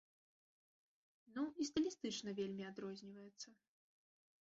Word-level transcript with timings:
Ну, 1.35 1.43
і 1.65 1.67
стылістычна 1.71 2.29
вельмі 2.43 2.63
адрозніваецца. 2.73 3.49